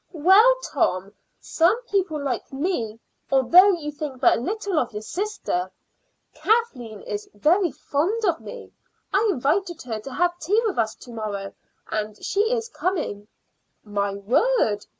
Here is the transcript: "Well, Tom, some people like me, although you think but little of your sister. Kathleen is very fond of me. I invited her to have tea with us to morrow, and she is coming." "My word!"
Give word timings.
"Well, 0.13 0.55
Tom, 0.63 1.13
some 1.39 1.79
people 1.83 2.19
like 2.19 2.51
me, 2.51 2.99
although 3.31 3.69
you 3.73 3.91
think 3.91 4.19
but 4.19 4.39
little 4.39 4.79
of 4.79 4.91
your 4.93 5.03
sister. 5.03 5.69
Kathleen 6.33 7.01
is 7.01 7.29
very 7.35 7.69
fond 7.71 8.25
of 8.25 8.39
me. 8.41 8.71
I 9.13 9.29
invited 9.31 9.83
her 9.83 9.99
to 9.99 10.13
have 10.13 10.39
tea 10.39 10.59
with 10.65 10.79
us 10.79 10.95
to 10.95 11.11
morrow, 11.11 11.53
and 11.91 12.17
she 12.25 12.51
is 12.51 12.67
coming." 12.67 13.27
"My 13.83 14.15
word!" 14.15 14.87